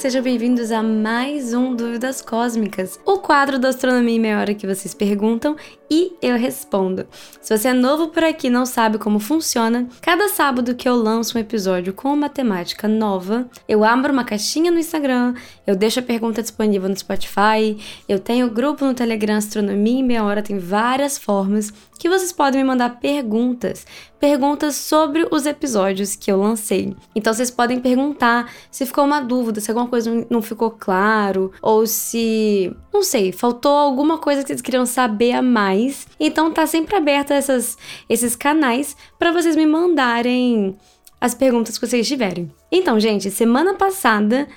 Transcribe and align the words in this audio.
Sejam 0.00 0.22
bem-vindos 0.22 0.72
a 0.72 0.82
mais 0.82 1.52
um 1.52 1.76
Dúvidas 1.76 2.22
Cósmicas, 2.22 2.98
o 3.04 3.18
quadro 3.18 3.58
da 3.58 3.68
astronomia 3.68 4.16
em 4.16 4.18
meia 4.18 4.40
hora 4.40 4.54
que 4.54 4.66
vocês 4.66 4.94
perguntam 4.94 5.56
e 5.90 6.16
eu 6.22 6.38
respondo. 6.38 7.06
Se 7.38 7.54
você 7.54 7.68
é 7.68 7.74
novo 7.74 8.08
por 8.08 8.24
aqui 8.24 8.46
e 8.46 8.50
não 8.50 8.64
sabe 8.64 8.96
como 8.96 9.20
funciona, 9.20 9.86
cada 10.00 10.26
sábado 10.30 10.74
que 10.74 10.88
eu 10.88 10.96
lanço 10.96 11.36
um 11.36 11.40
episódio 11.42 11.92
com 11.92 12.14
uma 12.14 12.30
temática 12.30 12.88
nova, 12.88 13.46
eu 13.68 13.84
abro 13.84 14.10
uma 14.10 14.24
caixinha 14.24 14.70
no 14.70 14.78
Instagram, 14.78 15.34
eu 15.66 15.76
deixo 15.76 16.00
a 16.00 16.02
pergunta 16.02 16.40
disponível 16.40 16.88
no 16.88 16.96
Spotify, 16.96 17.76
eu 18.08 18.18
tenho 18.18 18.50
grupo 18.50 18.86
no 18.86 18.94
Telegram 18.94 19.36
Astronomia 19.36 20.00
em 20.00 20.04
meia 20.04 20.24
hora, 20.24 20.42
tem 20.42 20.58
várias 20.58 21.18
formas 21.18 21.74
que 21.98 22.08
vocês 22.08 22.32
podem 22.32 22.62
me 22.62 22.66
mandar 22.66 22.98
perguntas, 22.98 23.86
perguntas 24.18 24.76
sobre 24.76 25.28
os 25.30 25.44
episódios 25.44 26.16
que 26.16 26.32
eu 26.32 26.40
lancei. 26.40 26.96
Então 27.14 27.34
vocês 27.34 27.50
podem 27.50 27.78
perguntar 27.78 28.50
se 28.70 28.86
ficou 28.86 29.04
uma 29.04 29.20
dúvida, 29.20 29.60
se 29.60 29.70
alguma 29.70 29.89
coisa 29.90 30.26
não 30.30 30.40
ficou 30.40 30.70
claro, 30.70 31.52
ou 31.60 31.86
se, 31.86 32.74
não 32.92 33.02
sei, 33.02 33.32
faltou 33.32 33.72
alguma 33.72 34.16
coisa 34.18 34.42
que 34.42 34.48
vocês 34.48 34.62
queriam 34.62 34.86
saber 34.86 35.32
a 35.32 35.42
mais. 35.42 36.06
Então 36.18 36.50
tá 36.50 36.66
sempre 36.66 36.96
aberto 36.96 37.32
essas, 37.32 37.76
esses 38.08 38.34
canais 38.34 38.96
para 39.18 39.32
vocês 39.32 39.56
me 39.56 39.66
mandarem 39.66 40.76
as 41.20 41.34
perguntas 41.34 41.76
que 41.76 41.86
vocês 41.86 42.08
tiverem. 42.08 42.50
Então, 42.72 42.98
gente, 42.98 43.30
semana 43.30 43.74
passada 43.74 44.48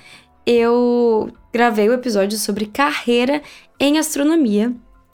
eu 0.45 1.31
gravei 1.51 1.89
o 1.89 1.91
um 1.91 1.95
episódio 1.95 2.37
sobre 2.37 2.67
carreira 2.67 3.41
em 3.79 3.97
astronomia. 3.97 4.73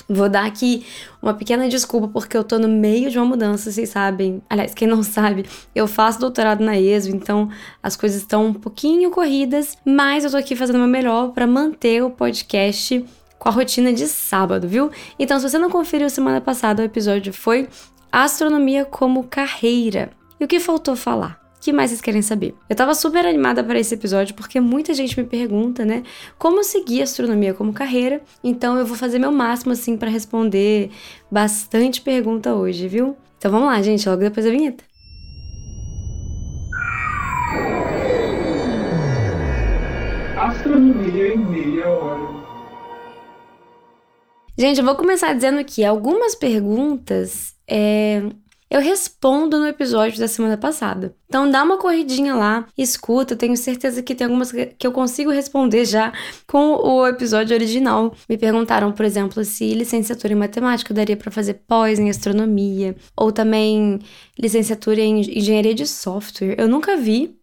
Vou 0.10 0.28
dar 0.28 0.46
aqui 0.46 0.84
uma 1.22 1.36
pequena 1.36 1.70
desculpa 1.70 2.08
porque 2.08 2.36
eu 2.36 2.44
tô 2.44 2.58
no 2.58 2.68
meio 2.68 3.12
de 3.12 3.20
uma 3.20 3.26
mudança, 3.26 3.72
vocês 3.72 3.90
sabem. 3.90 4.42
Aliás, 4.50 4.74
quem 4.74 4.88
não 4.88 5.04
sabe, 5.04 5.46
eu 5.76 5.86
faço 5.86 6.20
doutorado 6.20 6.64
na 6.64 6.80
ESO, 6.80 7.12
então 7.12 7.48
as 7.84 7.96
coisas 7.96 8.22
estão 8.22 8.48
um 8.48 8.54
pouquinho 8.54 9.12
corridas, 9.12 9.78
mas 9.86 10.24
eu 10.24 10.32
tô 10.32 10.38
aqui 10.38 10.56
fazendo 10.56 10.78
o 10.78 10.80
meu 10.80 10.88
melhor 10.88 11.30
para 11.32 11.46
manter 11.46 12.04
o 12.04 12.10
podcast 12.10 13.06
com 13.38 13.50
a 13.50 13.52
rotina 13.52 13.94
de 13.94 14.08
sábado, 14.08 14.68
viu? 14.68 14.90
Então, 15.18 15.40
se 15.40 15.48
você 15.48 15.60
não 15.60 15.70
conferiu 15.70 16.10
semana 16.10 16.42
passada, 16.42 16.82
o 16.82 16.86
episódio 16.86 17.32
foi 17.32 17.70
Astronomia 18.12 18.86
como 18.86 19.26
Carreira. 19.26 20.10
E 20.40 20.44
o 20.44 20.48
que 20.48 20.60
faltou 20.60 20.96
falar? 20.96 21.40
O 21.60 21.62
que 21.62 21.74
mais 21.74 21.90
vocês 21.90 22.00
querem 22.00 22.22
saber? 22.22 22.56
Eu 22.70 22.76
tava 22.76 22.96
super 22.96 23.26
animada 23.26 23.62
para 23.62 23.78
esse 23.78 23.94
episódio 23.94 24.34
porque 24.34 24.62
muita 24.62 24.94
gente 24.94 25.20
me 25.20 25.28
pergunta, 25.28 25.84
né, 25.84 26.04
como 26.38 26.64
seguir 26.64 27.02
astronomia 27.02 27.54
como 27.54 27.74
carreira. 27.74 28.22
Então 28.42 28.78
eu 28.78 28.86
vou 28.86 28.96
fazer 28.96 29.20
meu 29.20 29.30
máximo 29.30 29.74
assim 29.74 29.98
para 29.98 30.10
responder 30.10 30.90
bastante 31.30 32.00
pergunta 32.00 32.56
hoje, 32.56 32.88
viu? 32.88 33.18
Então 33.38 33.52
vamos 33.52 33.68
lá, 33.68 33.82
gente, 33.82 34.08
logo 34.08 34.22
depois 34.22 34.46
da 34.46 34.52
vinheta. 34.54 34.86
Astronomia 40.38 41.34
em 41.34 41.38
meia 41.38 41.90
hora. 41.90 42.40
Gente, 44.58 44.80
eu 44.80 44.86
vou 44.86 44.96
começar 44.96 45.34
dizendo 45.34 45.62
que 45.66 45.84
algumas 45.84 46.36
perguntas 46.36 47.54
é, 47.68 48.23
eu 48.70 48.80
respondo 48.80 49.59
no 49.59 49.66
episódio 49.66 50.20
da 50.20 50.28
semana 50.28 50.58
passada. 50.58 51.16
Então 51.28 51.50
dá 51.50 51.64
uma 51.64 51.78
corridinha 51.78 52.36
lá, 52.36 52.67
escuta, 52.78 53.36
tenho 53.36 53.58
certeza 53.58 54.03
que 54.03 54.14
tem 54.14 54.26
algumas 54.26 54.52
que 54.52 54.86
eu 54.86 54.92
consigo 54.92 55.31
responder 55.31 55.86
já 55.86 56.14
com 56.45 56.76
o 56.76 57.08
episódio 57.08 57.56
original. 57.56 58.14
Me 58.30 58.38
perguntaram, 58.38 58.92
por 58.92 59.06
exemplo, 59.06 59.44
se 59.44 59.73
licenciatura 59.73 60.34
em 60.34 60.38
matemática 60.38 60.94
daria 60.94 61.17
para 61.17 61.31
fazer 61.31 61.55
pós 61.67 61.98
em 61.98 62.10
astronomia, 62.10 62.95
ou 63.17 63.32
também 63.32 63.99
licenciatura 64.38 65.02
em 65.02 65.21
engenharia 65.21 65.73
de 65.73 65.88
software. 65.88 66.55
Eu 66.58 66.67
nunca 66.67 66.95
vi, 66.95 67.36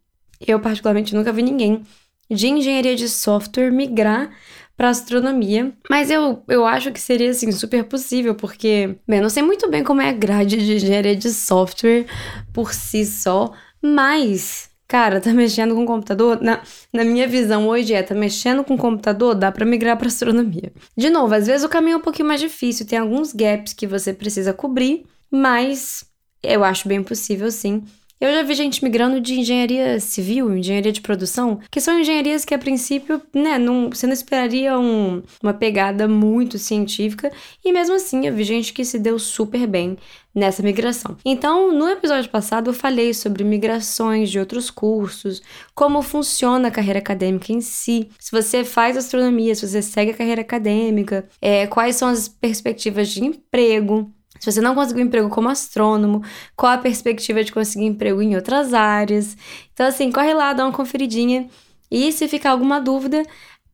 eu 0.47 0.61
particularmente 0.61 1.15
nunca 1.15 1.33
vi 1.33 1.43
ninguém 1.43 1.83
de 2.31 2.49
engenharia 2.49 2.97
de 2.97 3.09
software 3.09 3.71
migrar 3.71 4.31
para 4.77 4.91
astronomia, 4.91 5.73
mas 5.89 6.11
eu, 6.11 6.43
eu 6.49 6.67
acho 6.67 6.93
que 6.93 7.01
seria 7.01 7.31
assim 7.31 7.51
super 7.51 7.85
possível, 7.85 8.35
porque, 8.35 8.97
bem, 9.09 9.19
eu 9.19 9.23
não 9.23 9.31
sei 9.31 9.43
muito 9.43 9.71
bem 9.71 9.83
como 9.83 10.03
é 10.03 10.11
a 10.11 10.13
grade 10.13 10.57
de 10.57 10.75
engenharia 10.75 11.17
de 11.17 11.31
software 11.31 12.07
por 12.53 12.75
si 12.75 13.07
só, 13.07 13.53
mas 13.83 14.71
Cara, 14.89 15.21
tá 15.21 15.33
mexendo 15.33 15.75
com 15.75 15.85
computador? 15.85 16.41
Na, 16.41 16.63
na 16.93 17.05
minha 17.05 17.27
visão 17.27 17.67
hoje 17.67 17.93
é, 17.93 18.03
tá 18.05 18.15
mexendo 18.15 18.63
com 18.63 18.77
computador, 18.77 19.35
dá 19.35 19.51
para 19.51 19.67
migrar 19.67 19.97
para 19.97 20.07
astronomia. 20.07 20.73
De 20.97 21.11
novo, 21.11 21.35
às 21.35 21.47
vezes 21.49 21.65
o 21.65 21.69
caminho 21.69 21.95
é 21.95 21.97
um 21.97 22.03
pouquinho 22.03 22.29
mais 22.29 22.41
difícil, 22.41 22.87
tem 22.87 22.99
alguns 22.99 23.33
gaps 23.33 23.73
que 23.73 23.87
você 23.87 24.13
precisa 24.13 24.53
cobrir, 24.53 25.05
mas 25.29 26.05
eu 26.41 26.63
acho 26.63 26.87
bem 26.87 27.03
possível 27.03 27.51
sim. 27.51 27.83
Eu 28.19 28.33
já 28.33 28.43
vi 28.43 28.55
gente 28.55 28.83
migrando 28.83 29.21
de 29.21 29.39
engenharia 29.39 30.01
civil, 30.01 30.57
engenharia 30.57 30.91
de 30.91 31.03
produção, 31.03 31.61
que 31.71 31.83
são 31.83 32.01
engenharias 32.01 32.47
que 32.47 32.55
a 32.55 32.59
princípio, 32.59 33.21
né, 33.35 33.59
não, 33.59 33.91
você 33.91 34.07
não 34.07 34.15
esperaria 34.15 34.79
um, 34.79 35.23
uma 35.43 35.53
pegada 35.53 36.09
muito 36.09 36.59
científica, 36.59 37.31
e 37.63 37.71
mesmo 37.73 37.95
assim 37.95 38.27
eu 38.27 38.35
vi 38.35 38.43
gente 38.43 38.73
que 38.73 38.87
se 38.87 38.99
deu 38.99 39.19
super 39.19 39.67
bem 39.67 39.99
nessa 40.35 40.63
migração. 40.63 41.19
Então, 41.27 41.71
no 41.71 41.89
episódio 41.91 42.31
passado 42.31 42.71
eu 42.71 42.75
falei 42.75 43.13
sobre 43.13 43.45
migrações 43.45 44.31
de 44.31 44.39
outros 44.39 44.71
cursos, 44.71 45.43
como 45.75 46.01
funciona 46.01 46.69
a 46.69 46.71
carreira 46.71 47.01
acadêmica 47.01 47.53
em 47.53 47.61
si, 47.61 48.09
se 48.19 48.33
você 48.33 48.65
faz 48.65 48.97
astronomia, 48.97 49.55
se 49.55 49.69
você 49.69 49.83
segue 49.83 50.13
a 50.13 50.17
carreira 50.17 50.41
acadêmica, 50.41 51.29
é, 51.41 51.67
quais 51.67 51.97
são 51.97 52.09
as 52.09 52.29
perspectivas 52.29 53.09
de 53.11 53.23
emprego, 53.23 54.11
se 54.41 54.51
você 54.51 54.61
não 54.61 54.75
conseguiu 54.75 55.05
emprego 55.05 55.29
como 55.29 55.49
astrônomo, 55.49 56.23
qual 56.55 56.73
a 56.73 56.79
perspectiva 56.79 57.43
de 57.43 57.53
conseguir 57.53 57.87
emprego 57.87 58.23
em 58.23 58.37
outras 58.37 58.75
áreas? 58.75 59.37
Então, 59.73 59.87
assim, 59.87 60.11
corre 60.11 60.35
lá, 60.35 60.53
dá 60.53 60.65
uma 60.65 60.73
conferidinha. 60.73 61.49
E 61.91 62.11
se 62.13 62.29
ficar 62.29 62.51
alguma 62.51 62.81
dúvida, 62.81 63.23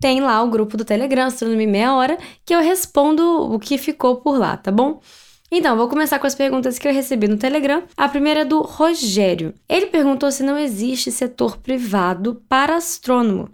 tem 0.01 0.21
lá 0.21 0.43
o 0.43 0.51
grupo 0.51 0.77
do 0.77 0.84
Telegram, 0.84 1.27
Astronomia 1.27 1.67
Meia 1.69 1.95
Hora, 1.95 2.19
que 2.45 2.55
eu 2.55 2.61
respondo 2.61 3.22
o 3.53 3.59
que 3.59 3.78
ficou 3.78 4.17
por 4.17 4.39
lá, 4.39 4.56
tá 4.56 4.71
bom? 4.71 5.01
Então, 5.55 5.77
vou 5.77 5.87
começar 5.87 6.19
com 6.19 6.27
as 6.27 6.34
perguntas 6.34 6.78
que 6.78 6.89
eu 6.89 6.93
recebi 6.95 7.28
no 7.28 7.37
Telegram. 7.37 7.83
A 7.95 8.09
primeira 8.09 8.41
é 8.41 8.45
do 8.45 8.62
Rogério. 8.62 9.53
Ele 9.69 9.87
perguntou 9.87 10.33
se 10.33 10.43
não 10.43 10.59
existe 10.59 11.12
setor 11.12 11.59
privado 11.59 12.43
para 12.49 12.75
astrônomo. 12.75 13.51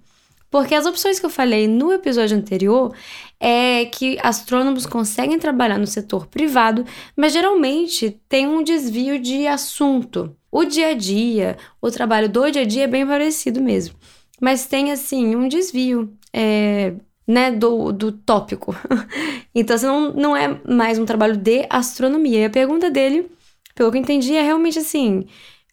Porque 0.50 0.74
as 0.74 0.86
opções 0.86 1.18
que 1.20 1.26
eu 1.26 1.30
falei 1.30 1.68
no 1.68 1.92
episódio 1.92 2.36
anterior 2.36 2.94
é 3.38 3.84
que 3.86 4.18
astrônomos 4.22 4.86
conseguem 4.86 5.38
trabalhar 5.38 5.78
no 5.78 5.86
setor 5.86 6.26
privado, 6.26 6.84
mas 7.14 7.32
geralmente 7.32 8.20
tem 8.28 8.46
um 8.46 8.62
desvio 8.62 9.18
de 9.18 9.46
assunto. 9.46 10.34
O 10.50 10.64
dia 10.64 10.88
a 10.88 10.94
dia, 10.94 11.58
o 11.80 11.90
trabalho 11.90 12.28
do 12.28 12.50
dia 12.50 12.62
a 12.62 12.64
dia 12.64 12.84
é 12.84 12.86
bem 12.86 13.06
parecido 13.06 13.60
mesmo. 13.60 13.94
Mas 14.40 14.66
tem, 14.66 14.90
assim, 14.90 15.36
um 15.36 15.48
desvio, 15.48 16.16
é, 16.32 16.94
né, 17.26 17.50
do, 17.50 17.92
do 17.92 18.10
tópico. 18.12 18.74
então, 19.54 19.76
assim, 19.76 19.86
não, 19.86 20.12
não 20.12 20.36
é 20.36 20.60
mais 20.66 20.98
um 20.98 21.04
trabalho 21.04 21.36
de 21.36 21.66
astronomia. 21.68 22.40
E 22.40 22.44
a 22.46 22.50
pergunta 22.50 22.90
dele, 22.90 23.30
pelo 23.74 23.90
que 23.90 23.98
eu 23.98 24.00
entendi, 24.00 24.34
é 24.34 24.42
realmente 24.42 24.78
assim: 24.78 25.26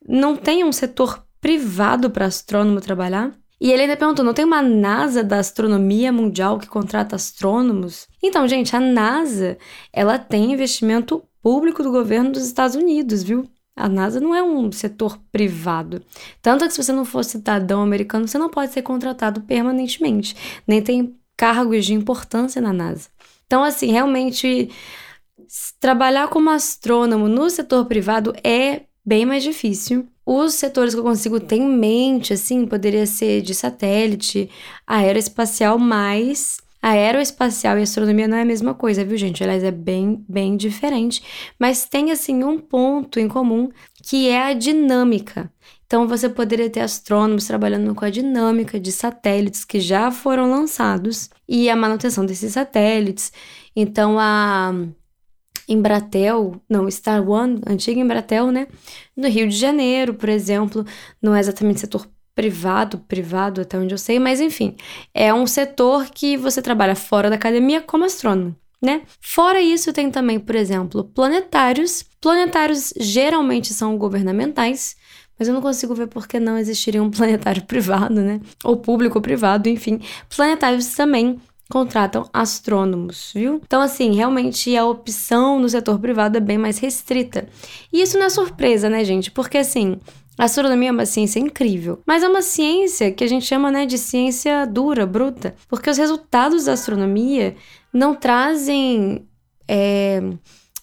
não 0.08 0.36
tem 0.36 0.64
um 0.64 0.72
setor 0.72 1.26
privado 1.40 2.10
para 2.10 2.26
astrônomo 2.26 2.82
trabalhar? 2.82 3.32
E 3.60 3.72
ele 3.72 3.84
ainda 3.84 3.98
perguntou: 3.98 4.26
não 4.26 4.34
tem 4.34 4.46
uma 4.46 4.62
NASA 4.62 5.24
da 5.24 5.40
astronomia 5.40 6.12
mundial 6.12 6.60
que 6.60 6.68
contrata 6.68 7.16
astrônomos? 7.16 8.08
Então, 8.22 8.48
gente, 8.48 8.76
a 8.76 8.80
NASA 8.80 9.58
ela 9.92 10.18
tem 10.18 10.52
investimento 10.52 11.24
público 11.42 11.84
do 11.84 11.92
governo 11.92 12.32
dos 12.32 12.46
Estados 12.46 12.76
Unidos, 12.76 13.24
viu? 13.24 13.50
A 13.76 13.90
NASA 13.90 14.22
não 14.22 14.34
é 14.34 14.42
um 14.42 14.72
setor 14.72 15.20
privado. 15.32 16.02
Tanto 16.42 16.66
que 16.66 16.72
se 16.72 16.82
você 16.82 16.94
não 16.94 17.04
for 17.04 17.24
cidadão 17.26 17.82
americano, 17.82 18.28
você 18.28 18.38
não 18.38 18.50
pode 18.50 18.72
ser 18.72 18.82
contratado 18.82 19.42
permanentemente, 19.42 20.36
nem 20.66 20.82
tem 20.82 21.16
cargos 21.36 21.86
de 21.86 21.94
importância 21.94 22.62
na 22.62 22.72
NASA. 22.72 23.10
Então, 23.46 23.64
assim, 23.64 23.92
realmente 23.92 24.72
trabalhar 25.80 26.30
como 26.30 26.50
astrônomo 26.50 27.28
no 27.28 27.50
setor 27.50 27.86
privado 27.86 28.34
é 28.44 28.85
bem 29.06 29.26
mais 29.26 29.44
difícil. 29.44 30.08
Os 30.26 30.56
setores 30.56 30.94
que 30.94 31.00
eu 31.00 31.04
consigo 31.04 31.40
ter 31.40 31.58
em 31.58 31.70
mente, 31.70 32.34
assim, 32.34 32.66
poderia 32.66 33.06
ser 33.06 33.42
de 33.42 33.54
satélite, 33.54 34.50
aeroespacial, 34.88 35.78
mas 35.78 36.58
aeroespacial 36.82 37.80
e 37.80 37.84
astronomia 37.84 38.28
não 38.28 38.38
é 38.38 38.42
a 38.42 38.46
mesma 38.46 38.74
coisa, 38.74 39.04
viu, 39.04 39.18
gente? 39.18 39.44
Aliás, 39.44 39.64
é 39.64 39.72
bem, 39.72 40.24
bem 40.28 40.56
diferente. 40.56 41.24
Mas 41.60 41.86
tem, 41.86 42.12
assim, 42.12 42.44
um 42.44 42.60
ponto 42.60 43.20
em 43.20 43.28
comum 43.28 43.70
que 44.04 44.30
é 44.30 44.44
a 44.44 44.54
dinâmica. 44.54 45.52
Então, 45.86 46.08
você 46.08 46.28
poderia 46.30 46.70
ter 46.70 46.82
astrônomos 46.82 47.46
trabalhando 47.46 47.94
com 47.94 48.06
a 48.06 48.10
dinâmica 48.10 48.80
de 48.80 48.92
satélites 48.92 49.64
que 49.64 49.80
já 49.80 50.12
foram 50.12 50.50
lançados 50.50 51.30
e 51.48 51.70
a 51.70 51.76
manutenção 51.76 52.26
desses 52.26 52.54
satélites. 52.54 53.32
Então, 53.76 54.18
a 54.20 54.74
Embratel, 55.68 56.62
não, 56.70 56.90
Star 56.90 57.28
One, 57.28 57.62
antiga 57.68 58.00
Embratel, 58.00 58.52
né? 58.52 58.68
No 59.16 59.28
Rio 59.28 59.48
de 59.48 59.56
Janeiro, 59.56 60.14
por 60.14 60.30
exemplo, 60.30 60.86
não 61.22 61.36
é 61.36 61.40
exatamente 61.40 61.80
setor 61.80 62.08
privado, 62.36 63.00
privado 63.00 63.62
até 63.62 63.78
onde 63.78 63.94
eu 63.94 63.98
sei, 63.98 64.20
mas 64.20 64.42
enfim, 64.42 64.76
é 65.14 65.34
um 65.34 65.48
setor 65.48 66.10
que 66.10 66.36
você 66.36 66.62
trabalha 66.62 66.96
fora 66.96 67.30
da 67.30 67.38
academia 67.38 67.82
como 67.82 68.04
astrônomo. 68.04 68.56
Né? 68.82 69.02
Fora 69.20 69.62
isso, 69.62 69.94
tem 69.94 70.12
também, 70.12 70.38
por 70.38 70.54
exemplo, 70.54 71.06
planetários. 71.06 72.04
Planetários 72.22 72.94
geralmente 72.98 73.74
são 73.74 73.98
governamentais, 73.98 74.96
mas 75.40 75.48
eu 75.48 75.54
não 75.54 75.62
consigo 75.62 75.96
ver 75.96 76.08
por 76.08 76.28
que 76.28 76.40
não 76.40 76.58
existiria 76.58 77.02
um 77.02 77.10
planetário 77.12 77.64
privado, 77.64 78.22
né? 78.22 78.40
Ou 78.64 78.78
público 78.78 79.18
ou 79.18 79.22
privado, 79.22 79.70
enfim. 79.70 80.00
Planetários 80.30 80.94
também 80.94 81.40
contratam 81.70 82.30
astrônomos, 82.32 83.32
viu? 83.34 83.62
Então, 83.66 83.82
assim, 83.82 84.14
realmente 84.14 84.76
a 84.76 84.86
opção 84.86 85.60
no 85.60 85.68
setor 85.68 86.00
privado 86.00 86.38
é 86.38 86.40
bem 86.40 86.58
mais 86.58 86.78
restrita. 86.78 87.48
E 87.92 88.02
isso 88.02 88.18
não 88.18 88.26
é 88.26 88.30
surpresa, 88.30 88.90
né, 88.90 89.04
gente? 89.04 89.32
Porque, 89.32 89.58
assim, 89.58 89.98
a 90.38 90.46
astronomia 90.46 90.90
é 90.90 90.92
uma 90.92 91.06
ciência 91.06 91.40
incrível, 91.40 92.02
mas 92.06 92.22
é 92.22 92.28
uma 92.28 92.42
ciência 92.42 93.12
que 93.12 93.24
a 93.24 93.28
gente 93.28 93.46
chama 93.46 93.72
né, 93.72 93.86
de 93.86 93.98
ciência 93.98 94.66
dura, 94.66 95.06
bruta, 95.06 95.56
porque 95.68 95.90
os 95.90 95.98
resultados 95.98 96.66
da 96.66 96.74
astronomia 96.74 97.56
não 97.92 98.14
trazem 98.14 99.26
é, 99.68 100.22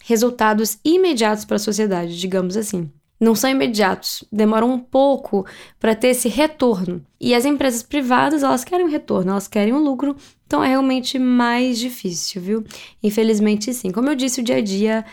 resultados 0.04 0.78
imediatos 0.84 1.44
para 1.44 1.56
a 1.56 1.60
sociedade, 1.60 2.18
digamos 2.18 2.56
assim 2.56 2.90
não 3.22 3.36
são 3.36 3.48
imediatos, 3.48 4.24
demoram 4.32 4.68
um 4.68 4.80
pouco 4.80 5.46
para 5.78 5.94
ter 5.94 6.08
esse 6.08 6.28
retorno. 6.28 7.06
E 7.20 7.32
as 7.36 7.44
empresas 7.44 7.80
privadas, 7.80 8.42
elas 8.42 8.64
querem 8.64 8.84
um 8.84 8.90
retorno, 8.90 9.30
elas 9.30 9.46
querem 9.46 9.72
um 9.72 9.78
lucro, 9.78 10.16
então 10.44 10.62
é 10.62 10.66
realmente 10.66 11.20
mais 11.20 11.78
difícil, 11.78 12.42
viu? 12.42 12.64
Infelizmente, 13.00 13.72
sim. 13.72 13.92
Como 13.92 14.10
eu 14.10 14.16
disse, 14.16 14.40
o 14.40 14.44
dia 14.44 14.56
a 14.56 14.60
dia 14.60 15.04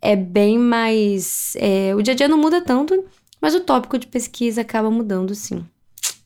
é 0.00 0.16
bem 0.16 0.58
mais. 0.58 1.54
É, 1.56 1.94
o 1.94 2.00
dia 2.00 2.14
a 2.14 2.16
dia 2.16 2.26
não 2.26 2.38
muda 2.38 2.62
tanto, 2.62 3.04
mas 3.38 3.54
o 3.54 3.60
tópico 3.60 3.98
de 3.98 4.06
pesquisa 4.06 4.62
acaba 4.62 4.90
mudando, 4.90 5.34
sim. 5.34 5.62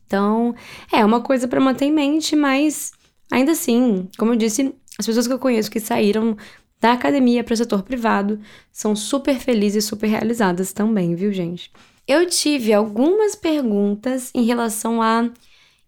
Então, 0.06 0.54
é 0.92 1.04
uma 1.04 1.22
coisa 1.22 1.48
para 1.48 1.60
manter 1.60 1.86
em 1.86 1.92
mente, 1.92 2.36
mas 2.36 2.92
ainda 3.32 3.50
assim, 3.50 4.08
como 4.16 4.30
eu 4.30 4.36
disse, 4.36 4.72
as 4.96 5.04
pessoas 5.04 5.26
que 5.26 5.32
eu 5.32 5.40
conheço 5.40 5.70
que 5.70 5.80
saíram 5.80 6.36
da 6.82 6.94
academia 6.94 7.44
para 7.44 7.54
o 7.54 7.56
setor 7.56 7.84
privado 7.84 8.40
são 8.72 8.96
super 8.96 9.38
felizes 9.38 9.84
e 9.84 9.86
super 9.86 10.08
realizadas 10.08 10.72
também, 10.72 11.14
viu, 11.14 11.32
gente? 11.32 11.70
Eu 12.08 12.26
tive 12.26 12.72
algumas 12.72 13.36
perguntas 13.36 14.32
em 14.34 14.42
relação 14.42 15.00
à 15.00 15.30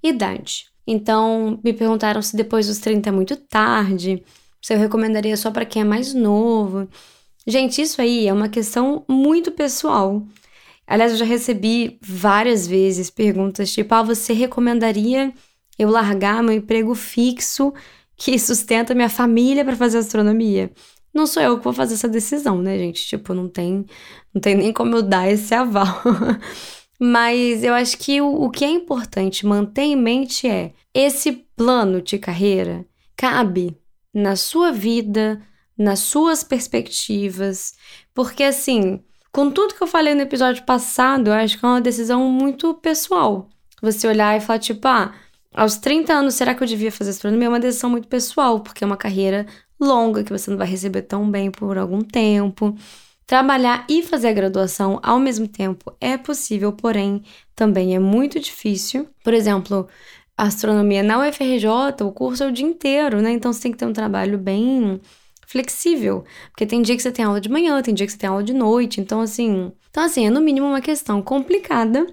idade. 0.00 0.67
Então, 0.87 1.58
me 1.64 1.73
perguntaram 1.73 2.23
se 2.23 2.37
depois 2.37 2.69
dos 2.69 2.79
30 2.79 3.08
é 3.08 3.12
muito 3.12 3.35
tarde, 3.35 4.23
se 4.62 4.73
eu 4.73 4.79
recomendaria 4.79 5.37
só 5.37 5.50
para 5.50 5.64
quem 5.64 5.82
é 5.82 5.85
mais 5.85 6.14
novo. 6.14 6.88
Gente, 7.44 7.82
isso 7.82 8.00
aí 8.00 8.29
é 8.29 8.32
uma 8.32 8.49
questão 8.49 9.05
muito 9.08 9.50
pessoal. 9.50 10.25
Aliás, 10.87 11.11
eu 11.11 11.19
já 11.19 11.25
recebi 11.25 11.99
várias 12.00 12.69
vezes 12.69 13.11
perguntas 13.11 13.73
tipo: 13.73 13.93
ah, 13.93 14.02
você 14.02 14.32
recomendaria 14.32 15.32
eu 15.76 15.91
largar 15.91 16.41
meu 16.41 16.55
emprego 16.55 16.94
fixo 16.94 17.75
que 18.16 18.38
sustenta 18.38 18.94
minha 18.94 19.08
família 19.08 19.64
para 19.64 19.76
fazer 19.76 19.99
astronomia. 19.99 20.70
Não 21.12 21.26
sou 21.26 21.43
eu 21.43 21.58
que 21.58 21.64
vou 21.64 21.72
fazer 21.72 21.94
essa 21.94 22.08
decisão, 22.08 22.61
né, 22.61 22.76
gente? 22.76 23.06
Tipo, 23.06 23.34
não 23.34 23.49
tem, 23.49 23.87
não 24.32 24.40
tem 24.40 24.55
nem 24.56 24.72
como 24.72 24.96
eu 24.96 25.02
dar 25.02 25.31
esse 25.31 25.55
aval. 25.55 26.02
Mas 26.99 27.62
eu 27.62 27.75
acho 27.75 27.99
que 27.99 28.20
o, 28.20 28.44
o 28.44 28.50
que 28.50 28.64
é 28.64 28.70
importante 28.70 29.46
manter 29.46 29.82
em 29.82 29.96
mente 29.96 30.49
é 30.49 30.72
esse 30.93 31.32
plano 31.56 32.00
de 32.00 32.19
carreira 32.19 32.84
cabe 33.16 33.76
na 34.12 34.37
sua 34.37 34.72
vida, 34.72 35.40
nas 35.76 36.00
suas 36.00 36.44
perspectivas, 36.44 37.75
porque 38.12 38.44
assim, 38.44 39.02
com 39.32 39.50
tudo 39.50 39.75
que 39.75 39.82
eu 39.82 39.87
falei 39.88 40.14
no 40.14 40.22
episódio 40.22 40.64
passado, 40.64 41.28
eu 41.28 41.34
acho 41.34 41.58
que 41.58 41.64
é 41.64 41.69
uma 41.69 41.81
decisão 41.81 42.31
muito 42.31 42.75
pessoal. 42.75 43.49
Você 43.82 44.06
olhar 44.06 44.37
e 44.37 44.40
falar, 44.40 44.60
tipo, 44.60 44.87
ah, 44.87 45.12
aos 45.55 45.77
30 45.77 46.12
anos, 46.12 46.35
será 46.35 46.55
que 46.55 46.62
eu 46.62 46.67
devia 46.67 46.91
fazer 46.91 47.11
astronomia? 47.11 47.47
É 47.47 47.49
uma 47.49 47.61
decisão 47.61 47.89
muito 47.89 48.09
pessoal, 48.09 48.61
porque 48.61 48.83
é 48.83 48.87
uma 48.87 48.97
carreira 48.97 49.47
longa 49.81 50.25
que 50.25 50.33
você 50.33 50.51
não 50.51 50.59
vai 50.59 50.67
receber 50.67 51.03
tão 51.03 51.31
bem 51.31 51.51
por 51.51 51.79
algum 51.79 52.01
tempo. 52.01 52.75
Trabalhar 53.27 53.87
e 53.89 54.03
fazer 54.03 54.29
a 54.29 54.33
graduação 54.33 55.01
ao 55.03 55.19
mesmo 55.19 55.49
tempo 55.49 55.95
é 56.01 56.19
possível, 56.19 56.73
porém 56.73 57.23
também 57.56 57.95
é 57.95 57.99
muito 57.99 58.39
difícil. 58.39 59.09
Por 59.23 59.33
exemplo, 59.33 59.89
astronomia 60.37 61.03
na 61.03 61.21
UFRJ, 61.21 62.03
o 62.03 62.12
curso 62.12 62.45
é 62.45 62.49
o 62.49 62.53
dia 62.53 62.67
inteiro, 62.67 63.23
né? 63.23 63.31
Então 63.33 63.53
você 63.53 63.62
tem 63.62 63.73
que 63.73 63.79
ter 63.79 63.87
um 63.87 63.93
trabalho 63.93 64.37
bem 64.37 65.01
flexível, 65.47 66.25
porque 66.51 66.67
tem 66.67 66.83
dia 66.83 66.97
que 66.97 67.03
você 67.03 67.12
tem 67.12 67.25
aula 67.25 67.41
de 67.41 67.49
manhã, 67.49 67.81
tem 67.81 67.95
dia 67.95 68.06
que 68.06 68.12
você 68.12 68.19
tem 68.19 68.29
aula 68.29 68.43
de 68.43 68.53
noite, 68.53 69.01
então 69.01 69.21
assim, 69.21 69.73
então 69.91 70.03
assim, 70.03 70.27
é 70.27 70.31
no 70.31 70.41
mínimo 70.41 70.67
uma 70.67 70.81
questão 70.81 71.23
complicada 71.23 72.06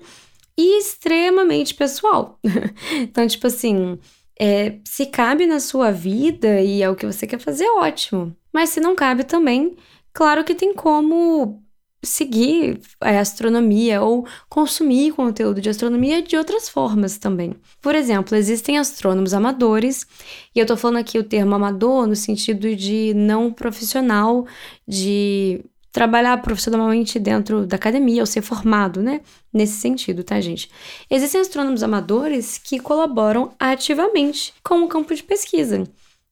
e 0.62 0.78
extremamente 0.78 1.74
pessoal. 1.74 2.40
então, 2.94 3.26
tipo 3.26 3.48
assim, 3.48 3.98
é, 4.40 4.78
se 4.84 5.08
cabe 5.08 5.48
na 5.48 5.60
sua 5.60 5.92
vida 5.92 6.62
e 6.62 6.84
é 6.84 6.90
o 6.90 6.96
que 6.96 7.06
você 7.06 7.26
quer 7.26 7.40
fazer, 7.40 7.66
ótimo. 7.78 8.36
Mas 8.54 8.70
se 8.70 8.80
não 8.80 8.96
cabe 8.96 9.24
também, 9.24 9.76
claro 10.14 10.44
que 10.44 10.54
tem 10.54 10.74
como 10.74 11.64
seguir 12.04 12.80
a 13.00 13.20
astronomia 13.20 14.02
ou 14.02 14.26
consumir 14.50 15.14
conteúdo 15.14 15.62
de 15.62 15.70
astronomia 15.70 16.22
de 16.22 16.36
outras 16.36 16.68
formas 16.70 17.18
também. 17.18 17.56
Por 17.82 17.96
exemplo, 17.96 18.36
existem 18.36 18.78
astrônomos 18.78 19.34
amadores, 19.34 20.08
e 20.56 20.60
eu 20.60 20.66
tô 20.66 20.76
falando 20.76 20.98
aqui 20.98 21.20
o 21.20 21.24
termo 21.24 21.56
amador 21.56 22.08
no 22.08 22.16
sentido 22.16 22.76
de 22.76 23.14
não 23.16 23.52
profissional, 23.52 24.46
de 24.88 25.64
trabalhar 25.92 26.42
profissionalmente 26.42 27.20
dentro 27.20 27.66
da 27.66 27.76
academia 27.76 28.22
ou 28.22 28.26
ser 28.26 28.42
formado, 28.42 29.02
né? 29.02 29.22
Nesse 29.54 29.74
sentido, 29.74 30.24
tá, 30.24 30.40
gente? 30.40 30.70
Existem 31.10 31.42
astrônomos 31.42 31.84
amadores 31.84 32.58
que 32.58 32.80
colaboram 32.80 33.52
ativamente 33.60 34.54
com 34.64 34.84
o 34.84 34.88
campo 34.88 35.14
de 35.14 35.24
pesquisa, 35.24 35.84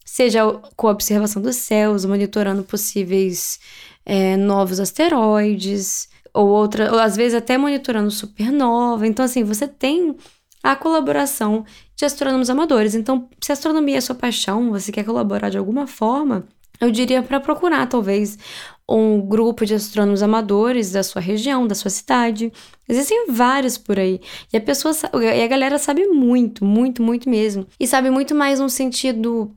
seja 0.05 0.41
com 0.75 0.87
a 0.87 0.91
observação 0.91 1.41
dos 1.41 1.57
céus, 1.57 2.05
monitorando 2.05 2.63
possíveis 2.63 3.59
é, 4.05 4.37
novos 4.37 4.79
asteroides, 4.79 6.07
ou 6.33 6.47
outra, 6.47 6.91
ou 6.91 6.99
às 6.99 7.15
vezes 7.15 7.35
até 7.35 7.57
monitorando 7.57 8.09
supernova. 8.11 9.05
Então, 9.05 9.25
assim, 9.25 9.43
você 9.43 9.67
tem 9.67 10.15
a 10.63 10.75
colaboração 10.75 11.65
de 11.95 12.05
astrônomos 12.05 12.49
amadores. 12.49 12.95
Então, 12.95 13.29
se 13.41 13.51
a 13.51 13.53
astronomia 13.53 13.97
é 13.97 14.01
sua 14.01 14.15
paixão, 14.15 14.71
você 14.71 14.91
quer 14.91 15.03
colaborar 15.03 15.49
de 15.49 15.57
alguma 15.57 15.87
forma, 15.87 16.47
eu 16.79 16.91
diria 16.91 17.21
para 17.21 17.39
procurar, 17.39 17.87
talvez, 17.87 18.37
um 18.87 19.21
grupo 19.21 19.65
de 19.65 19.75
astrônomos 19.75 20.23
amadores 20.23 20.91
da 20.91 21.03
sua 21.03 21.21
região, 21.21 21.67
da 21.67 21.75
sua 21.75 21.91
cidade. 21.91 22.51
Existem 22.87 23.27
vários 23.29 23.77
por 23.77 23.99
aí. 23.99 24.19
E 24.51 24.57
a 24.57 24.61
pessoa 24.61 24.93
e 25.21 25.43
a 25.43 25.47
galera 25.47 25.77
sabe 25.77 26.07
muito, 26.07 26.65
muito, 26.65 27.03
muito 27.03 27.29
mesmo. 27.29 27.67
E 27.79 27.85
sabe 27.85 28.09
muito 28.09 28.33
mais 28.33 28.59
no 28.59 28.69
sentido 28.69 29.53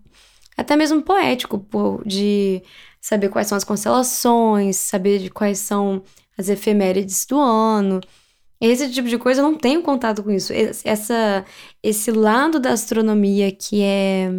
até 0.57 0.77
mesmo 0.77 1.01
poético, 1.03 1.65
de 2.05 2.63
saber 3.01 3.31
quais 3.31 3.47
são 3.47 3.57
as 3.57 3.65
constelações, 3.65 4.77
saber 4.77 5.19
de 5.19 5.31
quais 5.31 5.59
são 5.59 6.03
as 6.37 6.49
efemérides 6.49 7.25
do 7.27 7.39
ano. 7.39 8.01
Esse 8.61 8.91
tipo 8.91 9.09
de 9.09 9.19
coisa 9.19 9.41
eu 9.41 9.45
não 9.45 9.57
tenho 9.57 9.83
contato 9.83 10.23
com 10.23 10.31
isso. 10.31 10.53
Essa, 10.85 11.45
esse 11.83 12.11
lado 12.13 12.61
da 12.61 12.73
astronomia 12.73 13.51
que 13.51 13.83
é 13.83 14.31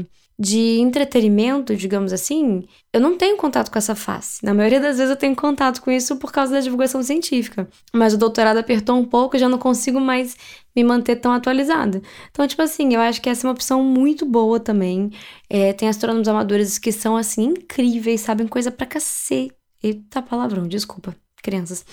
de 0.43 0.81
entretenimento, 0.81 1.73
digamos 1.73 2.12
assim, 2.12 2.65
eu 2.91 3.00
não 3.00 3.17
tenho 3.17 3.38
contato 3.38 3.71
com 3.71 3.77
essa 3.77 3.95
face. 3.95 4.43
Na 4.43 4.53
maioria 4.53 4.81
das 4.81 4.97
vezes 4.97 5.09
eu 5.09 5.15
tenho 5.15 5.33
contato 5.33 5.81
com 5.81 5.89
isso 5.89 6.17
por 6.17 6.33
causa 6.33 6.51
da 6.51 6.59
divulgação 6.59 7.01
científica. 7.01 7.65
Mas 7.93 8.13
o 8.13 8.17
doutorado 8.17 8.57
apertou 8.57 8.97
um 8.97 9.05
pouco, 9.05 9.38
eu 9.38 9.39
já 9.39 9.47
não 9.47 9.57
consigo 9.57 10.01
mais 10.01 10.35
me 10.75 10.83
manter 10.83 11.15
tão 11.15 11.31
atualizada. 11.31 12.01
Então, 12.29 12.45
tipo 12.45 12.62
assim, 12.62 12.93
eu 12.93 13.00
acho 13.00 13.21
que 13.21 13.29
essa 13.29 13.47
é 13.47 13.47
uma 13.47 13.53
opção 13.53 13.81
muito 13.81 14.25
boa 14.25 14.59
também. 14.59 15.12
É, 15.50 15.71
tem 15.71 15.88
astrônomos 15.88 16.27
amadores 16.27 16.77
que 16.77 16.91
são, 16.91 17.15
assim, 17.15 17.45
incríveis, 17.45 18.19
sabem 18.19 18.45
coisa 18.45 18.69
pra 18.69 18.85
cacete. 18.85 19.55
Eita 19.81 20.21
palavrão, 20.21 20.67
desculpa 20.67 21.15
crianças. 21.41 21.85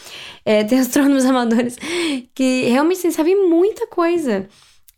É, 0.45 0.65
tem 0.65 0.79
astrônomos 0.81 1.25
amadores 1.25 1.77
que 2.35 2.65
realmente 2.65 2.99
assim, 2.99 3.11
sabem 3.13 3.49
muita 3.49 3.87
coisa. 3.87 4.49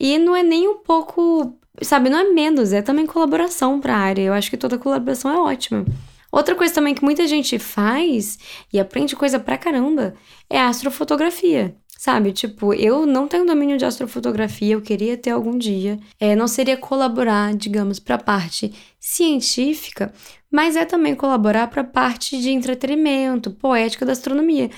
E 0.00 0.18
não 0.18 0.34
é 0.34 0.42
nem 0.42 0.68
um 0.68 0.78
pouco 0.78 1.58
sabe, 1.80 2.10
não 2.10 2.18
é 2.18 2.24
menos, 2.32 2.72
é 2.72 2.82
também 2.82 3.06
colaboração 3.06 3.80
para 3.80 3.94
a 3.94 3.98
área. 3.98 4.22
Eu 4.22 4.32
acho 4.32 4.50
que 4.50 4.56
toda 4.56 4.78
colaboração 4.78 5.30
é 5.30 5.38
ótima. 5.38 5.84
Outra 6.30 6.54
coisa 6.54 6.72
também 6.72 6.94
que 6.94 7.04
muita 7.04 7.26
gente 7.26 7.58
faz 7.58 8.38
e 8.72 8.80
aprende 8.80 9.14
coisa 9.14 9.38
pra 9.38 9.58
caramba 9.58 10.14
é 10.48 10.58
astrofotografia. 10.58 11.76
Sabe, 11.98 12.32
tipo, 12.32 12.74
eu 12.74 13.06
não 13.06 13.28
tenho 13.28 13.46
domínio 13.46 13.78
de 13.78 13.84
astrofotografia, 13.84 14.74
eu 14.74 14.82
queria 14.82 15.16
ter 15.16 15.30
algum 15.30 15.56
dia. 15.56 16.00
É, 16.18 16.34
não 16.34 16.48
seria 16.48 16.76
colaborar, 16.76 17.54
digamos, 17.54 18.00
para 18.00 18.16
a 18.16 18.18
parte 18.18 18.74
científica, 18.98 20.12
mas 20.50 20.74
é 20.74 20.84
também 20.84 21.14
colaborar 21.14 21.68
para 21.68 21.82
a 21.82 21.84
parte 21.84 22.40
de 22.40 22.50
entretenimento, 22.50 23.52
poética 23.52 24.04
da 24.04 24.12
astronomia. 24.12 24.68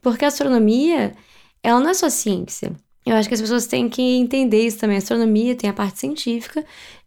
Porque 0.00 0.24
a 0.24 0.28
astronomia, 0.28 1.14
ela 1.62 1.80
não 1.80 1.90
é 1.90 1.94
só 1.94 2.08
ciência. 2.08 2.72
Eu 3.04 3.16
acho 3.16 3.28
que 3.28 3.34
as 3.34 3.40
pessoas 3.40 3.66
têm 3.66 3.88
que 3.88 4.00
entender 4.00 4.66
isso 4.66 4.78
também. 4.78 4.96
A 4.96 4.98
astronomia 4.98 5.54
tem 5.54 5.68
a 5.68 5.74
parte 5.74 5.98
científica 5.98 6.64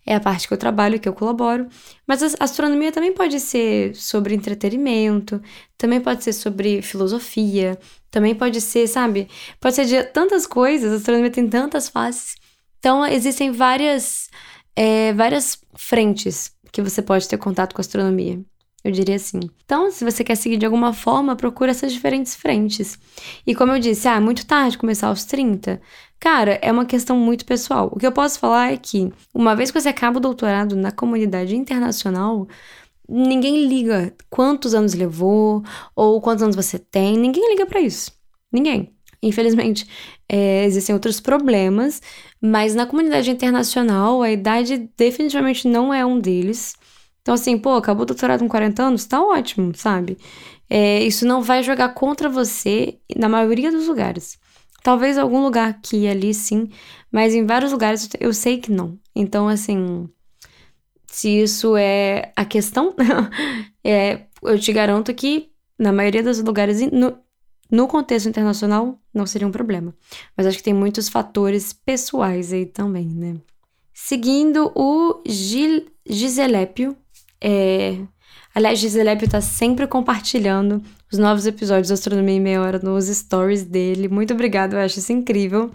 é 0.07 0.15
a 0.15 0.21
parte 0.21 0.47
que 0.47 0.53
eu 0.53 0.57
trabalho, 0.57 0.99
que 0.99 1.07
eu 1.07 1.13
colaboro. 1.13 1.67
Mas 2.07 2.23
a 2.23 2.43
astronomia 2.43 2.93
também 2.93 3.11
pode 3.13 3.41
ser 3.41 3.93
sobre 3.93 4.33
entretenimento, 4.33 5.41
também 5.77 5.99
pode 5.99 6.23
ser 6.23 6.31
sobre 6.31 6.81
filosofia, 6.81 7.77
também 8.09 8.33
pode 8.33 8.61
ser, 8.61 8.87
sabe? 8.87 9.27
Pode 9.59 9.75
ser 9.75 9.85
de 9.85 10.01
tantas 10.05 10.47
coisas, 10.47 10.93
a 10.93 10.95
astronomia 10.95 11.29
tem 11.29 11.47
tantas 11.49 11.89
faces. 11.89 12.35
Então, 12.79 13.05
existem 13.05 13.51
várias, 13.51 14.29
é, 14.75 15.11
várias 15.11 15.59
frentes 15.75 16.53
que 16.71 16.81
você 16.81 17.01
pode 17.01 17.27
ter 17.27 17.37
contato 17.37 17.73
com 17.75 17.81
a 17.81 17.83
astronomia. 17.83 18.39
Eu 18.83 18.91
diria 18.91 19.15
assim. 19.15 19.39
Então, 19.65 19.91
se 19.91 20.05
você 20.05 20.23
quer 20.23 20.35
seguir 20.35 20.57
de 20.57 20.65
alguma 20.65 20.93
forma, 20.93 21.35
procura 21.35 21.71
essas 21.71 21.91
diferentes 21.91 22.35
frentes. 22.35 22.97
E 23.45 23.53
como 23.55 23.71
eu 23.73 23.79
disse, 23.79 24.07
ah, 24.07 24.21
muito 24.21 24.45
tarde 24.45 24.77
começar 24.77 25.07
aos 25.07 25.25
30. 25.25 25.81
Cara, 26.19 26.59
é 26.61 26.71
uma 26.71 26.85
questão 26.85 27.17
muito 27.17 27.45
pessoal. 27.45 27.89
O 27.91 27.99
que 27.99 28.07
eu 28.07 28.11
posso 28.11 28.39
falar 28.39 28.71
é 28.71 28.77
que, 28.77 29.11
uma 29.33 29.55
vez 29.55 29.71
que 29.71 29.79
você 29.79 29.89
acaba 29.89 30.17
o 30.17 30.21
doutorado 30.21 30.75
na 30.75 30.91
comunidade 30.91 31.55
internacional, 31.55 32.47
ninguém 33.09 33.67
liga 33.67 34.13
quantos 34.29 34.73
anos 34.73 34.93
levou 34.93 35.63
ou 35.95 36.21
quantos 36.21 36.43
anos 36.43 36.55
você 36.55 36.79
tem. 36.79 37.17
Ninguém 37.17 37.49
liga 37.49 37.65
para 37.65 37.81
isso. 37.81 38.11
Ninguém. 38.51 38.93
Infelizmente, 39.21 39.87
é, 40.29 40.63
existem 40.65 40.93
outros 40.93 41.19
problemas, 41.19 42.01
mas 42.39 42.75
na 42.75 42.85
comunidade 42.85 43.31
internacional 43.31 44.21
a 44.21 44.31
idade 44.31 44.89
definitivamente 44.95 45.67
não 45.67 45.93
é 45.93 46.05
um 46.05 46.19
deles. 46.19 46.75
Então, 47.27 47.35
assim, 47.35 47.57
pô, 47.57 47.71
acabou 47.71 48.03
o 48.03 48.05
doutorado 48.05 48.39
com 48.39 48.47
40 48.47 48.83
anos, 48.83 49.05
tá 49.05 49.21
ótimo, 49.21 49.75
sabe? 49.75 50.17
É, 50.69 51.03
isso 51.03 51.27
não 51.27 51.41
vai 51.41 51.61
jogar 51.61 51.89
contra 51.89 52.29
você 52.29 52.99
na 53.17 53.27
maioria 53.27 53.69
dos 53.69 53.85
lugares. 53.85 54.39
Talvez 54.81 55.17
algum 55.17 55.43
lugar 55.43 55.71
aqui 55.71 56.03
e 56.03 56.07
ali 56.07 56.33
sim, 56.33 56.69
mas 57.11 57.35
em 57.35 57.45
vários 57.45 57.73
lugares 57.73 58.07
eu 58.17 58.33
sei 58.33 58.59
que 58.59 58.71
não. 58.71 58.97
Então, 59.13 59.49
assim, 59.49 60.07
se 61.05 61.41
isso 61.41 61.75
é 61.75 62.31
a 62.33 62.45
questão, 62.45 62.95
é, 63.83 64.21
eu 64.41 64.57
te 64.57 64.71
garanto 64.71 65.13
que 65.13 65.49
na 65.77 65.91
maioria 65.91 66.23
dos 66.23 66.41
lugares, 66.41 66.79
no, 66.93 67.17
no 67.69 67.89
contexto 67.89 68.29
internacional, 68.29 69.01
não 69.13 69.25
seria 69.25 69.45
um 69.45 69.51
problema. 69.51 69.93
Mas 70.37 70.47
acho 70.47 70.59
que 70.59 70.63
tem 70.63 70.73
muitos 70.73 71.09
fatores 71.09 71.73
pessoais 71.73 72.53
aí 72.53 72.65
também, 72.65 73.05
né? 73.05 73.35
Seguindo 73.93 74.71
o 74.73 75.21
Gil 75.25 75.87
Giselépio, 76.09 76.95
é... 77.41 77.97
Aliás, 78.53 78.79
Giselépio 78.79 79.29
tá 79.29 79.39
sempre 79.39 79.85
compartilhando 79.85 80.81
os 81.11 81.19
novos 81.19 81.45
episódios 81.45 81.89
da 81.89 81.93
Astronomia 81.93 82.35
em 82.35 82.41
Meia 82.41 82.61
Hora 82.61 82.79
nos 82.79 83.05
stories 83.05 83.63
dele. 83.63 84.07
Muito 84.07 84.33
obrigada, 84.33 84.75
eu 84.75 84.81
acho 84.81 84.97
isso 84.97 85.13
incrível. 85.13 85.71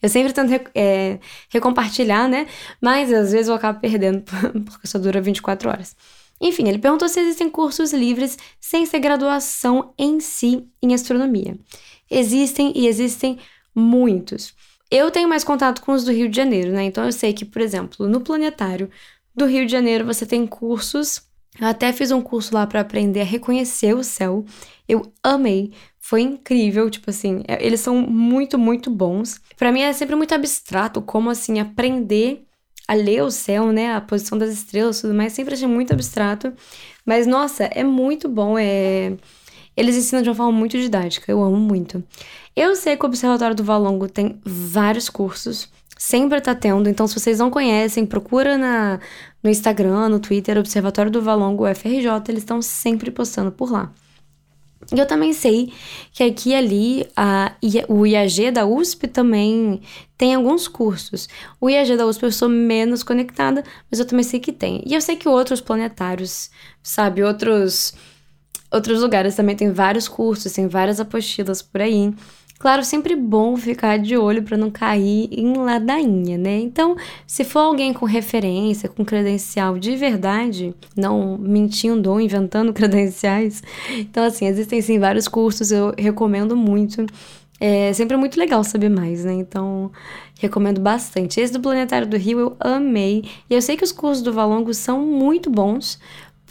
Eu 0.00 0.08
sempre 0.08 0.32
tento 0.32 0.70
é, 0.74 1.20
recompartilhar, 1.50 2.28
né? 2.28 2.46
Mas 2.80 3.12
às 3.12 3.32
vezes 3.32 3.48
eu 3.48 3.54
acabo 3.54 3.80
perdendo, 3.80 4.22
porque 4.64 4.86
só 4.86 4.98
dura 4.98 5.20
24 5.20 5.68
horas. 5.68 5.94
Enfim, 6.40 6.68
ele 6.68 6.78
perguntou 6.78 7.08
se 7.08 7.20
existem 7.20 7.48
cursos 7.48 7.92
livres 7.92 8.36
sem 8.58 8.84
ser 8.84 8.98
graduação 8.98 9.94
em 9.96 10.18
si 10.18 10.66
em 10.82 10.92
astronomia. 10.92 11.56
Existem 12.10 12.72
e 12.74 12.88
existem 12.88 13.38
muitos. 13.72 14.52
Eu 14.90 15.10
tenho 15.10 15.28
mais 15.28 15.44
contato 15.44 15.80
com 15.80 15.92
os 15.92 16.04
do 16.04 16.12
Rio 16.12 16.28
de 16.28 16.36
Janeiro, 16.36 16.72
né? 16.72 16.82
Então 16.82 17.04
eu 17.04 17.12
sei 17.12 17.32
que, 17.32 17.44
por 17.44 17.62
exemplo, 17.62 18.08
no 18.08 18.20
planetário 18.20 18.90
do 19.34 19.46
Rio 19.46 19.66
de 19.66 19.72
Janeiro 19.72 20.04
você 20.04 20.26
tem 20.26 20.46
cursos. 20.46 21.22
Eu 21.60 21.66
até 21.66 21.92
fiz 21.92 22.10
um 22.10 22.22
curso 22.22 22.54
lá 22.54 22.66
para 22.66 22.80
aprender 22.80 23.20
a 23.20 23.24
reconhecer 23.24 23.94
o 23.94 24.02
céu. 24.02 24.44
Eu 24.88 25.12
amei, 25.22 25.72
foi 25.98 26.22
incrível, 26.22 26.88
tipo 26.90 27.10
assim, 27.10 27.42
é, 27.46 27.64
eles 27.64 27.80
são 27.80 27.96
muito, 27.96 28.58
muito 28.58 28.90
bons. 28.90 29.40
Para 29.56 29.70
mim 29.70 29.82
é 29.82 29.92
sempre 29.92 30.16
muito 30.16 30.34
abstrato 30.34 31.02
como 31.02 31.30
assim 31.30 31.60
aprender 31.60 32.44
a 32.88 32.94
ler 32.94 33.22
o 33.22 33.30
céu, 33.30 33.70
né, 33.70 33.94
a 33.94 34.00
posição 34.00 34.36
das 34.36 34.50
estrelas, 34.50 35.00
tudo 35.00 35.14
mais, 35.14 35.32
sempre 35.32 35.54
achei 35.54 35.68
muito 35.68 35.92
abstrato. 35.92 36.52
Mas 37.06 37.26
nossa, 37.26 37.64
é 37.64 37.84
muito 37.84 38.28
bom, 38.28 38.58
é 38.58 39.16
eles 39.76 39.96
ensinam 39.96 40.22
de 40.22 40.28
uma 40.28 40.34
forma 40.34 40.52
muito 40.52 40.78
didática, 40.78 41.30
eu 41.30 41.42
amo 41.42 41.56
muito. 41.56 42.04
Eu 42.54 42.76
sei 42.76 42.96
que 42.96 43.04
o 43.04 43.08
Observatório 43.08 43.56
do 43.56 43.64
Valongo 43.64 44.08
tem 44.08 44.40
vários 44.44 45.08
cursos 45.08 45.70
sempre 46.02 46.40
tá 46.40 46.52
tendo. 46.52 46.88
Então, 46.88 47.06
se 47.06 47.14
vocês 47.14 47.38
não 47.38 47.48
conhecem, 47.48 48.04
procura 48.04 48.58
na, 48.58 48.98
no 49.40 49.48
Instagram, 49.48 50.08
no 50.08 50.18
Twitter, 50.18 50.58
Observatório 50.58 51.12
do 51.12 51.22
Valongo 51.22 51.64
UFRJ, 51.64 52.08
eles 52.28 52.42
estão 52.42 52.60
sempre 52.60 53.08
postando 53.08 53.52
por 53.52 53.70
lá. 53.70 53.92
E 54.92 54.98
eu 54.98 55.06
também 55.06 55.32
sei 55.32 55.72
que 56.12 56.24
aqui 56.24 56.50
e 56.50 56.54
ali 56.56 57.08
a, 57.16 57.52
o 57.88 58.04
IAG 58.04 58.50
da 58.50 58.66
USP 58.66 59.06
também 59.06 59.80
tem 60.18 60.34
alguns 60.34 60.66
cursos. 60.66 61.28
O 61.60 61.70
IAG 61.70 61.96
da 61.96 62.04
USP 62.04 62.24
eu 62.24 62.32
sou 62.32 62.48
menos 62.48 63.04
conectada, 63.04 63.62
mas 63.88 64.00
eu 64.00 64.06
também 64.06 64.24
sei 64.24 64.40
que 64.40 64.50
tem. 64.50 64.82
E 64.84 64.94
eu 64.94 65.00
sei 65.00 65.14
que 65.14 65.28
outros 65.28 65.60
planetários, 65.60 66.50
sabe, 66.82 67.22
outros 67.22 67.94
outros 68.72 69.02
lugares 69.02 69.36
também 69.36 69.54
tem 69.54 69.70
vários 69.70 70.08
cursos, 70.08 70.52
tem 70.52 70.66
várias 70.66 70.98
apostilas 70.98 71.62
por 71.62 71.80
aí. 71.80 72.12
Claro, 72.62 72.84
sempre 72.84 73.16
bom 73.16 73.56
ficar 73.56 73.98
de 73.98 74.16
olho 74.16 74.40
para 74.44 74.56
não 74.56 74.70
cair 74.70 75.28
em 75.32 75.52
ladainha, 75.52 76.38
né? 76.38 76.60
Então, 76.60 76.94
se 77.26 77.42
for 77.42 77.58
alguém 77.58 77.92
com 77.92 78.06
referência, 78.06 78.88
com 78.88 79.04
credencial 79.04 79.76
de 79.80 79.96
verdade, 79.96 80.72
não 80.96 81.36
mentindo 81.36 82.08
ou 82.08 82.20
inventando 82.20 82.70
credenciais, 82.72 83.64
então 83.98 84.22
assim, 84.22 84.46
existem 84.46 84.80
sim 84.80 85.00
vários 85.00 85.26
cursos, 85.26 85.72
eu 85.72 85.92
recomendo 85.98 86.56
muito. 86.56 87.04
É 87.58 87.92
sempre 87.92 88.16
muito 88.16 88.38
legal 88.38 88.62
saber 88.62 88.88
mais, 88.90 89.24
né? 89.24 89.32
Então, 89.32 89.90
recomendo 90.38 90.80
bastante. 90.80 91.40
Esse 91.40 91.52
do 91.52 91.60
Planetário 91.60 92.06
do 92.06 92.16
Rio 92.16 92.38
eu 92.38 92.56
amei. 92.60 93.24
E 93.50 93.54
eu 93.54 93.62
sei 93.62 93.76
que 93.76 93.84
os 93.84 93.90
cursos 93.90 94.22
do 94.22 94.32
Valongo 94.32 94.72
são 94.72 95.00
muito 95.04 95.50
bons, 95.50 95.98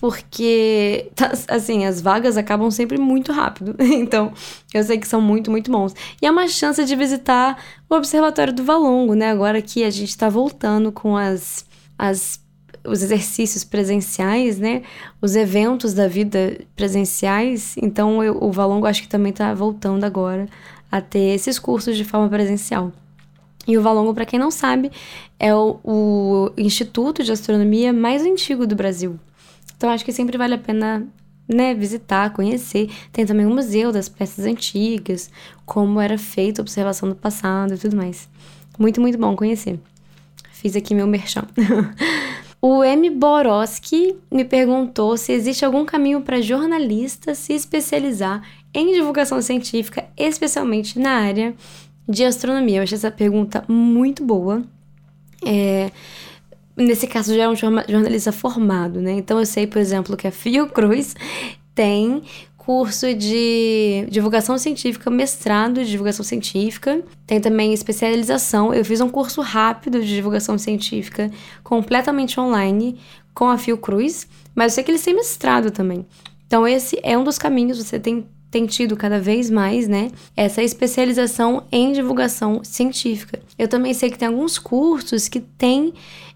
porque, 0.02 1.12
tá, 1.16 1.32
assim, 1.48 1.86
as 1.86 2.02
vagas 2.02 2.36
acabam 2.36 2.72
sempre 2.72 2.98
muito 2.98 3.32
rápido. 3.32 3.76
Então, 4.02 4.34
eu 4.74 4.84
sei 4.84 4.98
que 4.98 5.08
são 5.08 5.22
muito, 5.22 5.52
muito 5.52 5.72
bons. 5.72 5.94
E 6.20 6.26
é 6.26 6.32
uma 6.32 6.48
chance 6.48 6.84
de 6.84 6.96
visitar 6.96 7.56
o 7.88 7.96
Observatório 7.96 8.52
do 8.52 8.64
Valongo, 8.64 9.14
né? 9.14 9.30
Agora 9.30 9.62
que 9.62 9.84
a 9.84 9.92
gente 9.92 10.10
está 10.10 10.28
voltando 10.28 10.92
com 10.92 11.16
as, 11.16 11.64
as, 12.00 12.42
os 12.84 13.04
exercícios 13.04 13.64
presenciais, 13.64 14.58
né? 14.58 14.82
Os 15.22 15.36
eventos 15.36 15.94
da 15.94 16.08
vida 16.08 16.60
presenciais. 16.76 17.76
Então, 17.78 18.24
eu, 18.24 18.40
o 18.42 18.52
Valongo 18.52 18.88
acho 18.88 19.04
que 19.04 19.08
também 19.08 19.30
está 19.30 19.54
voltando 19.54 20.04
agora 20.04 20.48
a 20.92 21.00
ter 21.00 21.36
esses 21.36 21.60
cursos 21.60 21.96
de 21.96 22.04
forma 22.04 22.28
presencial. 22.28 22.92
E 23.68 23.78
o 23.78 23.84
Valongo, 23.84 24.16
para 24.16 24.26
quem 24.26 24.40
não 24.40 24.50
sabe, 24.50 24.92
é 25.40 25.54
o, 25.54 25.80
o 25.84 26.52
instituto 26.58 27.24
de 27.24 27.32
astronomia 27.32 27.94
mais 27.94 28.24
antigo 28.24 28.66
do 28.66 28.76
Brasil. 28.76 29.20
Então 29.82 29.90
acho 29.90 30.06
que 30.06 30.14
sempre 30.14 30.38
vale 30.38 30.54
a 30.54 30.60
pena 30.60 31.08
né, 31.48 31.74
visitar, 31.74 32.32
conhecer. 32.34 32.88
Tem 33.12 33.26
também 33.26 33.48
o 33.48 33.50
museu 33.50 33.92
das 33.92 34.08
peças 34.08 34.46
antigas, 34.46 35.32
como 35.66 36.00
era 36.00 36.20
feita 36.20 36.62
a 36.62 36.64
observação 36.64 37.10
do 37.10 37.16
passado 37.16 37.74
e 37.74 37.78
tudo 37.80 37.98
mais. 37.98 38.30
Muito, 38.78 39.02
muito 39.02 39.18
bom 39.18 39.36
conhecer. 39.36 39.80
Fiz 40.52 40.76
aqui 40.76 40.94
meu 40.94 41.08
merchan. 41.08 41.48
o 42.62 42.84
M. 42.84 43.10
Borowski 43.10 44.16
me 44.32 44.46
perguntou 44.46 45.18
se 45.18 45.32
existe 45.32 45.66
algum 45.66 45.84
caminho 45.84 46.22
para 46.22 46.40
jornalista 46.42 47.34
se 47.34 47.54
especializar 47.54 48.48
em 48.72 48.94
divulgação 48.94 49.42
científica, 49.42 50.08
especialmente 50.16 51.00
na 51.00 51.14
área 51.14 51.56
de 52.08 52.24
astronomia. 52.24 52.78
Eu 52.78 52.84
achei 52.84 53.00
essa 53.00 53.10
pergunta 53.10 53.66
muito 53.68 54.24
boa. 54.24 54.62
É, 55.44 55.90
nesse 56.82 57.08
caso 57.08 57.36
já 57.36 57.44
é 57.44 57.50
um 57.50 57.56
jornalista 57.56 58.32
formado, 58.32 59.02
né? 59.02 59.12
Então 59.14 59.40
eu 59.40 59.46
sei, 59.46 59.68
por 59.68 59.80
exemplo, 59.80 60.18
que 60.18 60.28
a 60.28 60.32
Fiocruz 60.32 61.16
tem 61.74 62.24
curso 62.58 63.14
de 63.16 64.06
divulgação 64.10 64.56
científica, 64.58 65.10
mestrado 65.10 65.84
de 65.84 65.90
divulgação 65.90 66.24
científica, 66.24 67.02
tem 67.26 67.42
também 67.42 67.74
especialização. 67.74 68.72
Eu 68.74 68.86
fiz 68.86 69.02
um 69.02 69.10
curso 69.10 69.42
rápido 69.42 70.00
de 70.00 70.08
divulgação 70.08 70.58
científica, 70.58 71.32
completamente 71.64 72.40
online, 72.40 73.00
com 73.34 73.50
a 73.50 73.58
Fiocruz, 73.58 74.28
mas 74.54 74.74
eu 74.74 74.76
sei 74.76 74.84
que 74.84 74.92
eles 74.92 75.04
têm 75.04 75.16
mestrado 75.16 75.72
também. 75.72 76.06
Então 76.46 76.68
esse 76.68 77.00
é 77.02 77.18
um 77.18 77.24
dos 77.24 77.40
caminhos, 77.40 77.78
você 77.78 78.00
tem 78.00 78.26
tem 78.52 78.66
tido 78.66 78.98
cada 78.98 79.18
vez 79.18 79.50
mais, 79.50 79.88
né, 79.88 80.12
essa 80.36 80.62
especialização 80.62 81.64
em 81.72 81.94
divulgação 81.94 82.62
científica. 82.66 83.40
Eu 83.58 83.70
também 83.70 83.94
sei 83.94 84.12
que 84.12 84.20
tem 84.20 84.28
alguns 84.28 84.60
cursos 84.60 85.30
que 85.30 85.40
têm 85.40 85.94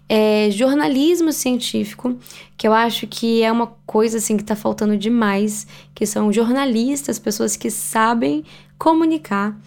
é, 0.08 0.50
jornalismo 0.50 1.32
científico, 1.32 2.16
que 2.56 2.66
eu 2.66 2.72
acho 2.72 3.06
que 3.06 3.42
é 3.42 3.50
uma 3.50 3.66
coisa 3.84 4.18
assim 4.18 4.36
que 4.36 4.42
está 4.42 4.54
faltando 4.54 4.96
demais, 4.96 5.66
que 5.94 6.06
são 6.06 6.32
jornalistas, 6.32 7.18
pessoas 7.18 7.56
que 7.56 7.70
sabem 7.70 8.44
comunicar 8.78 9.58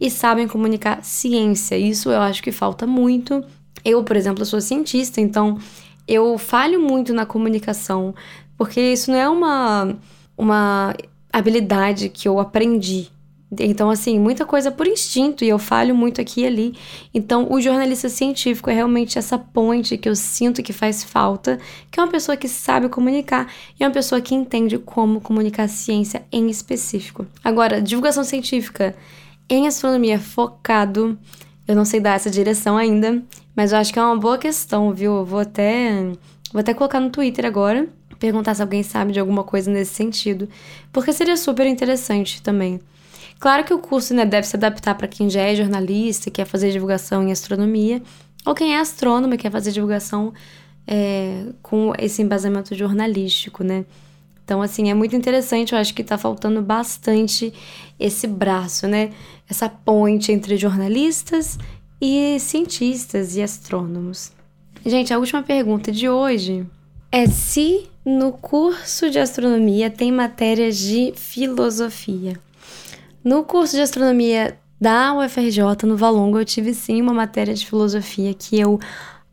e 0.00 0.10
sabem 0.10 0.46
comunicar 0.46 1.02
ciência. 1.02 1.76
Isso 1.76 2.10
eu 2.10 2.20
acho 2.20 2.42
que 2.42 2.52
falta 2.52 2.86
muito. 2.86 3.42
Eu, 3.84 4.04
por 4.04 4.16
exemplo, 4.16 4.44
sou 4.44 4.60
cientista, 4.60 5.20
então 5.20 5.58
eu 6.06 6.36
falho 6.38 6.80
muito 6.80 7.14
na 7.14 7.24
comunicação, 7.24 8.14
porque 8.56 8.80
isso 8.80 9.10
não 9.10 9.18
é 9.18 9.28
uma, 9.28 9.96
uma 10.36 10.94
habilidade 11.32 12.08
que 12.08 12.28
eu 12.28 12.38
aprendi 12.38 13.10
Então, 13.60 13.88
assim, 13.90 14.18
muita 14.18 14.44
coisa 14.44 14.72
por 14.72 14.88
instinto 14.88 15.44
e 15.44 15.48
eu 15.48 15.58
falho 15.58 15.94
muito 15.94 16.20
aqui 16.20 16.40
e 16.40 16.46
ali. 16.46 16.74
Então, 17.14 17.46
o 17.50 17.60
jornalista 17.60 18.08
científico 18.08 18.68
é 18.68 18.74
realmente 18.74 19.18
essa 19.18 19.38
ponte 19.38 19.96
que 19.96 20.08
eu 20.08 20.16
sinto 20.16 20.62
que 20.62 20.72
faz 20.72 21.04
falta, 21.04 21.58
que 21.90 22.00
é 22.00 22.02
uma 22.02 22.10
pessoa 22.10 22.36
que 22.36 22.48
sabe 22.48 22.88
comunicar 22.88 23.52
e 23.78 23.84
é 23.84 23.86
uma 23.86 23.92
pessoa 23.92 24.20
que 24.20 24.34
entende 24.34 24.78
como 24.78 25.20
comunicar 25.20 25.68
ciência 25.68 26.24
em 26.32 26.50
específico. 26.50 27.24
Agora, 27.44 27.80
divulgação 27.80 28.24
científica 28.24 28.96
em 29.48 29.68
astronomia 29.68 30.18
focado, 30.18 31.16
eu 31.68 31.76
não 31.76 31.84
sei 31.84 32.00
dar 32.00 32.16
essa 32.16 32.30
direção 32.30 32.76
ainda, 32.76 33.22
mas 33.54 33.70
eu 33.70 33.78
acho 33.78 33.92
que 33.92 33.98
é 33.98 34.02
uma 34.02 34.16
boa 34.16 34.38
questão, 34.38 34.92
viu? 34.92 35.18
Eu 35.18 35.24
vou 35.24 35.38
até, 35.38 36.02
vou 36.52 36.60
até 36.60 36.74
colocar 36.74 36.98
no 36.98 37.10
Twitter 37.10 37.46
agora, 37.46 37.88
perguntar 38.18 38.54
se 38.56 38.62
alguém 38.62 38.82
sabe 38.82 39.12
de 39.12 39.20
alguma 39.20 39.44
coisa 39.44 39.70
nesse 39.70 39.94
sentido, 39.94 40.48
porque 40.92 41.12
seria 41.12 41.36
super 41.36 41.64
interessante 41.64 42.42
também. 42.42 42.80
Claro 43.38 43.64
que 43.64 43.74
o 43.74 43.78
curso 43.78 44.14
né, 44.14 44.24
deve 44.24 44.46
se 44.46 44.56
adaptar 44.56 44.94
para 44.94 45.06
quem 45.06 45.28
já 45.28 45.42
é 45.42 45.54
jornalista, 45.54 46.30
quer 46.30 46.46
fazer 46.46 46.72
divulgação 46.72 47.22
em 47.22 47.32
astronomia, 47.32 48.02
ou 48.44 48.54
quem 48.54 48.74
é 48.74 48.80
astrônomo 48.80 49.34
e 49.34 49.38
quer 49.38 49.50
fazer 49.50 49.72
divulgação 49.72 50.32
é, 50.86 51.46
com 51.62 51.92
esse 51.98 52.22
embasamento 52.22 52.74
jornalístico, 52.74 53.62
né? 53.64 53.84
Então, 54.44 54.62
assim, 54.62 54.88
é 54.88 54.94
muito 54.94 55.16
interessante, 55.16 55.72
eu 55.72 55.78
acho 55.78 55.92
que 55.92 56.02
está 56.02 56.16
faltando 56.16 56.62
bastante 56.62 57.52
esse 57.98 58.28
braço, 58.28 58.86
né? 58.86 59.10
Essa 59.50 59.68
ponte 59.68 60.30
entre 60.30 60.56
jornalistas 60.56 61.58
e 62.00 62.38
cientistas 62.38 63.34
e 63.36 63.42
astrônomos. 63.42 64.30
Gente, 64.84 65.12
a 65.12 65.18
última 65.18 65.42
pergunta 65.42 65.90
de 65.90 66.08
hoje 66.08 66.64
é 67.10 67.26
se 67.26 67.88
no 68.04 68.30
curso 68.30 69.10
de 69.10 69.18
astronomia 69.18 69.90
tem 69.90 70.12
matérias 70.12 70.78
de 70.78 71.12
filosofia. 71.16 72.38
No 73.26 73.42
curso 73.42 73.74
de 73.74 73.82
astronomia 73.82 74.56
da 74.80 75.12
UFRJ, 75.12 75.84
no 75.84 75.96
Valongo, 75.96 76.38
eu 76.38 76.44
tive 76.44 76.72
sim 76.72 77.02
uma 77.02 77.12
matéria 77.12 77.52
de 77.52 77.66
filosofia 77.66 78.32
que 78.32 78.56
eu 78.56 78.78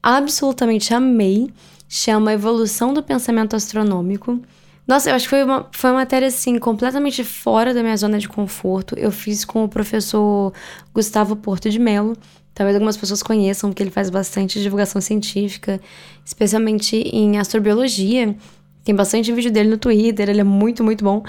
absolutamente 0.02 0.96
amei. 0.96 1.54
Chama 1.88 2.34
Evolução 2.34 2.92
do 2.92 3.04
Pensamento 3.04 3.56
Astronômico. 3.56 4.42
Nossa, 4.88 5.12
eu 5.12 5.16
acho 5.16 5.26
que 5.26 5.30
foi 5.30 5.44
uma, 5.44 5.70
foi 5.72 5.92
uma 5.92 5.98
matéria, 5.98 6.28
assim, 6.28 6.58
completamente 6.58 7.24
fora 7.24 7.72
da 7.72 7.84
minha 7.84 7.96
zona 7.96 8.18
de 8.18 8.28
conforto. 8.28 8.96
Eu 8.98 9.12
fiz 9.12 9.46
com 9.46 9.64
o 9.64 9.70
professor 9.70 10.52
Gustavo 10.92 11.36
Porto 11.36 11.70
de 11.70 11.78
Mello. 11.78 12.18
Talvez 12.52 12.76
algumas 12.76 12.98
pessoas 12.98 13.22
conheçam, 13.22 13.70
porque 13.70 13.84
ele 13.84 13.92
faz 13.92 14.10
bastante 14.10 14.60
divulgação 14.60 15.00
científica, 15.02 15.80
especialmente 16.26 16.96
em 16.96 17.38
astrobiologia. 17.38 18.36
Tem 18.84 18.96
bastante 18.96 19.32
vídeo 19.32 19.52
dele 19.52 19.70
no 19.70 19.78
Twitter, 19.78 20.30
ele 20.30 20.42
é 20.42 20.44
muito, 20.44 20.84
muito 20.84 21.06
bom. 21.06 21.24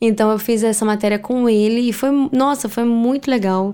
Então 0.00 0.30
eu 0.30 0.38
fiz 0.38 0.62
essa 0.62 0.84
matéria 0.84 1.18
com 1.18 1.48
ele 1.48 1.88
e 1.88 1.92
foi, 1.92 2.10
nossa, 2.32 2.68
foi 2.68 2.84
muito 2.84 3.30
legal. 3.30 3.72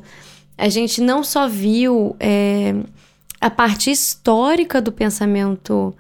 A 0.56 0.68
gente 0.68 1.00
não 1.00 1.24
só 1.24 1.48
viu 1.48 2.14
é, 2.20 2.74
a 3.40 3.50
parte 3.50 3.90
histórica 3.90 4.80
do 4.80 4.92
pensamento 4.92 5.94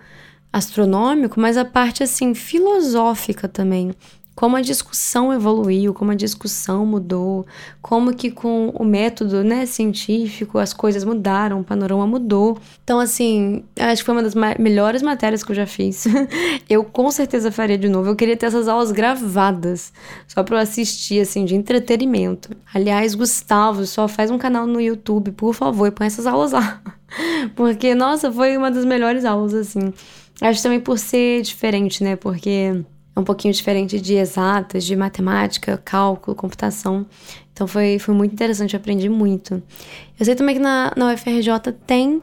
astronômico, 0.52 1.40
mas 1.40 1.56
a 1.56 1.64
parte 1.64 2.02
assim 2.02 2.34
filosófica 2.34 3.48
também 3.48 3.92
como 4.34 4.56
a 4.56 4.62
discussão 4.62 5.32
evoluiu, 5.32 5.92
como 5.92 6.10
a 6.10 6.14
discussão 6.14 6.86
mudou, 6.86 7.46
como 7.82 8.14
que 8.14 8.30
com 8.30 8.70
o 8.70 8.84
método 8.84 9.44
né, 9.44 9.66
científico 9.66 10.58
as 10.58 10.72
coisas 10.72 11.04
mudaram, 11.04 11.60
o 11.60 11.64
panorama 11.64 12.06
mudou. 12.06 12.58
Então, 12.82 12.98
assim, 12.98 13.62
acho 13.78 14.02
que 14.02 14.06
foi 14.06 14.14
uma 14.14 14.22
das 14.22 14.34
melhores 14.58 15.02
matérias 15.02 15.44
que 15.44 15.52
eu 15.52 15.56
já 15.56 15.66
fiz. 15.66 16.06
eu 16.68 16.82
com 16.82 17.10
certeza 17.10 17.52
faria 17.52 17.76
de 17.76 17.88
novo. 17.88 18.08
Eu 18.08 18.16
queria 18.16 18.36
ter 18.36 18.46
essas 18.46 18.68
aulas 18.68 18.90
gravadas, 18.90 19.92
só 20.26 20.42
para 20.42 20.56
eu 20.56 20.60
assistir, 20.60 21.20
assim, 21.20 21.44
de 21.44 21.54
entretenimento. 21.54 22.50
Aliás, 22.72 23.14
Gustavo, 23.14 23.84
só 23.84 24.08
faz 24.08 24.30
um 24.30 24.38
canal 24.38 24.66
no 24.66 24.80
YouTube, 24.80 25.32
por 25.32 25.54
favor, 25.54 25.88
e 25.88 25.90
põe 25.90 26.06
essas 26.06 26.26
aulas 26.26 26.52
lá. 26.52 26.80
Porque, 27.54 27.94
nossa, 27.94 28.32
foi 28.32 28.56
uma 28.56 28.70
das 28.70 28.86
melhores 28.86 29.26
aulas, 29.26 29.52
assim. 29.52 29.92
Acho 30.40 30.62
também 30.62 30.80
por 30.80 30.98
ser 30.98 31.42
diferente, 31.42 32.02
né? 32.02 32.16
Porque 32.16 32.82
é 33.14 33.20
um 33.20 33.24
pouquinho 33.24 33.52
diferente 33.52 34.00
de 34.00 34.14
exatas, 34.14 34.84
de 34.84 34.96
matemática, 34.96 35.80
cálculo, 35.84 36.34
computação. 36.34 37.06
Então 37.52 37.66
foi, 37.66 37.98
foi 37.98 38.14
muito 38.14 38.32
interessante, 38.32 38.74
eu 38.74 38.80
aprendi 38.80 39.08
muito. 39.08 39.62
Eu 40.18 40.24
sei 40.24 40.34
também 40.34 40.56
que 40.56 40.60
na, 40.60 40.92
na 40.96 41.12
UFRJ 41.12 41.72
tem, 41.86 42.22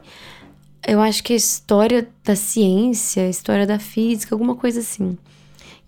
eu 0.86 1.00
acho 1.00 1.22
que 1.22 1.34
história 1.34 2.08
da 2.24 2.34
ciência, 2.34 3.28
história 3.28 3.66
da 3.66 3.78
física, 3.78 4.34
alguma 4.34 4.56
coisa 4.56 4.80
assim. 4.80 5.16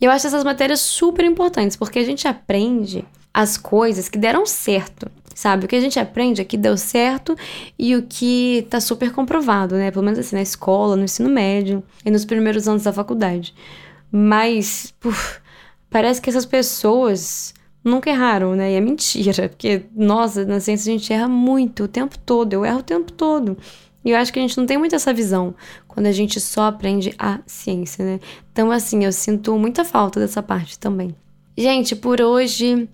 E 0.00 0.04
eu 0.04 0.10
acho 0.10 0.26
essas 0.26 0.44
matérias 0.44 0.80
super 0.80 1.24
importantes, 1.24 1.76
porque 1.76 1.98
a 1.98 2.04
gente 2.04 2.26
aprende 2.28 3.04
as 3.34 3.56
coisas 3.56 4.08
que 4.08 4.18
deram 4.18 4.44
certo, 4.44 5.10
sabe? 5.34 5.64
O 5.64 5.68
que 5.68 5.76
a 5.76 5.80
gente 5.80 5.98
aprende 5.98 6.40
é 6.40 6.44
que 6.44 6.56
deu 6.56 6.76
certo 6.76 7.36
e 7.78 7.96
o 7.96 8.02
que 8.02 8.66
tá 8.68 8.80
super 8.80 9.10
comprovado, 9.12 9.76
né? 9.76 9.90
Pelo 9.90 10.04
menos 10.04 10.18
assim, 10.18 10.36
na 10.36 10.42
escola, 10.42 10.96
no 10.96 11.04
ensino 11.04 11.28
médio 11.28 11.82
e 12.04 12.10
nos 12.10 12.24
primeiros 12.24 12.68
anos 12.68 12.82
da 12.82 12.92
faculdade. 12.92 13.54
Mas, 14.12 14.94
parece 15.88 16.20
que 16.20 16.28
essas 16.28 16.44
pessoas 16.44 17.54
nunca 17.82 18.10
erraram, 18.10 18.54
né? 18.54 18.72
E 18.72 18.74
é 18.74 18.80
mentira, 18.80 19.48
porque, 19.48 19.86
nossa, 19.96 20.44
na 20.44 20.60
ciência 20.60 20.90
a 20.90 20.98
gente 20.98 21.12
erra 21.12 21.28
muito 21.28 21.84
o 21.84 21.88
tempo 21.88 22.18
todo, 22.18 22.52
eu 22.52 22.64
erro 22.64 22.80
o 22.80 22.82
tempo 22.82 23.10
todo. 23.10 23.56
E 24.04 24.10
eu 24.10 24.16
acho 24.16 24.32
que 24.32 24.38
a 24.38 24.42
gente 24.42 24.58
não 24.58 24.66
tem 24.66 24.76
muito 24.76 24.94
essa 24.94 25.14
visão 25.14 25.54
quando 25.86 26.06
a 26.06 26.12
gente 26.12 26.40
só 26.40 26.66
aprende 26.66 27.14
a 27.18 27.40
ciência, 27.46 28.04
né? 28.04 28.20
Então, 28.52 28.70
assim, 28.70 29.04
eu 29.04 29.12
sinto 29.12 29.56
muita 29.56 29.84
falta 29.84 30.20
dessa 30.20 30.42
parte 30.42 30.78
também. 30.78 31.14
Gente, 31.56 31.94
por 31.94 32.20
hoje 32.20 32.88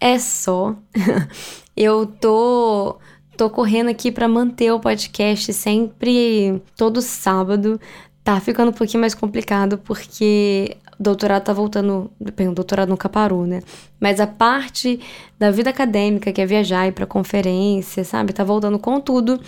é 0.00 0.18
só. 0.18 0.74
eu 1.76 2.06
tô 2.06 2.98
tô 3.36 3.48
correndo 3.48 3.88
aqui 3.88 4.10
para 4.10 4.26
manter 4.26 4.72
o 4.72 4.80
podcast 4.80 5.52
sempre 5.52 6.60
todo 6.76 7.00
sábado. 7.00 7.80
Tá 8.28 8.38
ficando 8.40 8.68
um 8.68 8.74
pouquinho 8.74 9.00
mais 9.00 9.14
complicado 9.14 9.78
porque 9.78 10.76
o 11.00 11.02
doutorado 11.02 11.44
tá 11.44 11.54
voltando. 11.54 12.10
Bem, 12.36 12.46
o 12.46 12.52
doutorado 12.52 12.90
nunca 12.90 13.08
parou, 13.08 13.46
né? 13.46 13.62
Mas 13.98 14.20
a 14.20 14.26
parte 14.26 15.00
da 15.38 15.50
vida 15.50 15.70
acadêmica, 15.70 16.30
que 16.30 16.38
é 16.38 16.44
viajar 16.44 16.84
e 16.84 16.90
ir 16.90 16.92
pra 16.92 17.06
conferência, 17.06 18.04
sabe? 18.04 18.34
Tá 18.34 18.44
voltando 18.44 18.78
com 18.78 19.00
tudo. 19.00 19.40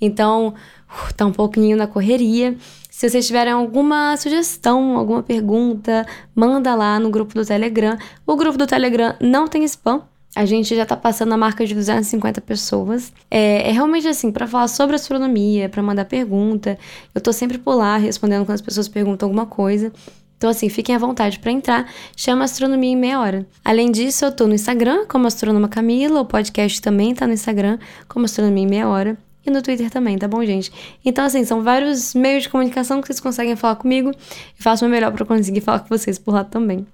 Então, 0.00 0.54
uh, 0.88 1.14
tá 1.16 1.26
um 1.26 1.32
pouquinho 1.32 1.76
na 1.76 1.88
correria. 1.88 2.56
Se 2.88 3.10
vocês 3.10 3.26
tiverem 3.26 3.52
alguma 3.52 4.16
sugestão, 4.16 4.96
alguma 4.96 5.20
pergunta, 5.20 6.06
manda 6.32 6.76
lá 6.76 7.00
no 7.00 7.10
grupo 7.10 7.34
do 7.34 7.44
Telegram. 7.44 7.98
O 8.24 8.36
grupo 8.36 8.56
do 8.56 8.68
Telegram 8.68 9.16
não 9.20 9.48
tem 9.48 9.64
spam. 9.64 10.02
A 10.36 10.44
gente 10.44 10.76
já 10.76 10.84
tá 10.84 10.96
passando 10.96 11.32
a 11.32 11.36
marca 11.36 11.66
de 11.66 11.74
250 11.74 12.40
pessoas. 12.42 13.12
É, 13.30 13.68
é 13.68 13.72
realmente 13.72 14.06
assim, 14.06 14.30
para 14.30 14.46
falar 14.46 14.68
sobre 14.68 14.94
astronomia, 14.94 15.68
para 15.68 15.82
mandar 15.82 16.04
pergunta. 16.04 16.78
Eu 17.14 17.20
tô 17.20 17.32
sempre 17.32 17.58
por 17.58 17.74
lá 17.74 17.96
respondendo 17.96 18.44
quando 18.44 18.54
as 18.54 18.60
pessoas 18.60 18.88
perguntam 18.88 19.26
alguma 19.26 19.46
coisa. 19.46 19.92
Então, 20.38 20.48
assim, 20.48 20.68
fiquem 20.68 20.94
à 20.94 20.98
vontade 20.98 21.40
para 21.40 21.50
entrar. 21.50 21.92
Chama 22.16 22.44
Astronomia 22.44 22.92
em 22.92 22.96
Meia 22.96 23.18
Hora. 23.18 23.46
Além 23.64 23.90
disso, 23.90 24.24
eu 24.24 24.30
tô 24.30 24.46
no 24.46 24.54
Instagram 24.54 25.04
como 25.06 25.26
Astronoma 25.26 25.68
Camila. 25.68 26.20
O 26.20 26.24
podcast 26.24 26.80
também 26.80 27.12
tá 27.12 27.26
no 27.26 27.32
Instagram 27.32 27.78
como 28.06 28.24
Astronomia 28.24 28.62
em 28.62 28.68
Meia 28.68 28.88
Hora. 28.88 29.18
E 29.44 29.50
no 29.50 29.60
Twitter 29.62 29.90
também, 29.90 30.16
tá 30.16 30.28
bom, 30.28 30.44
gente? 30.44 30.70
Então, 31.04 31.24
assim, 31.24 31.44
são 31.44 31.62
vários 31.62 32.14
meios 32.14 32.44
de 32.44 32.50
comunicação 32.50 33.00
que 33.00 33.08
vocês 33.08 33.18
conseguem 33.18 33.56
falar 33.56 33.76
comigo. 33.76 34.12
E 34.58 34.62
faço 34.62 34.86
o 34.86 34.88
melhor 34.88 35.10
para 35.10 35.24
conseguir 35.24 35.60
falar 35.60 35.80
com 35.80 35.88
vocês 35.88 36.18
por 36.20 36.34
lá 36.34 36.44
também. 36.44 36.86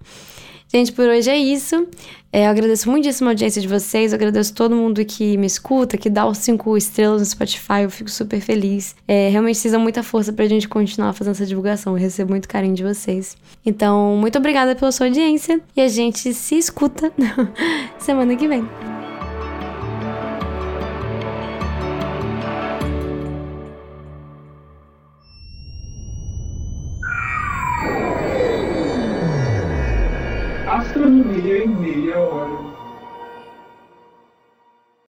Gente, 0.75 0.91
por 0.91 1.07
hoje 1.07 1.31
é 1.31 1.39
isso. 1.39 1.87
É, 2.33 2.47
eu 2.47 2.51
agradeço 2.51 2.91
muitíssimo 2.91 3.29
a 3.29 3.31
audiência 3.31 3.63
de 3.63 3.69
vocês. 3.69 4.11
Eu 4.11 4.17
agradeço 4.17 4.53
todo 4.53 4.75
mundo 4.75 5.05
que 5.05 5.37
me 5.37 5.47
escuta, 5.47 5.97
que 5.97 6.11
dá 6.11 6.27
os 6.27 6.39
cinco 6.39 6.77
estrelas 6.77 7.21
no 7.21 7.27
Spotify. 7.27 7.83
Eu 7.85 7.91
fico 7.91 8.11
super 8.11 8.41
feliz. 8.41 8.97
É, 9.07 9.29
realmente 9.29 9.71
dão 9.71 9.79
muita 9.79 10.03
força 10.03 10.33
pra 10.33 10.49
gente 10.49 10.69
continuar 10.69 11.13
fazendo 11.13 11.35
essa 11.35 11.47
divulgação. 11.47 11.93
Eu 11.93 12.01
recebo 12.01 12.31
muito 12.31 12.49
carinho 12.49 12.75
de 12.75 12.83
vocês. 12.83 13.37
Então, 13.65 14.17
muito 14.17 14.37
obrigada 14.37 14.75
pela 14.75 14.91
sua 14.91 15.07
audiência. 15.07 15.61
E 15.77 15.81
a 15.81 15.87
gente 15.87 16.35
se 16.35 16.59
escuta 16.59 17.13
semana 17.97 18.35
que 18.35 18.49
vem. 18.49 18.69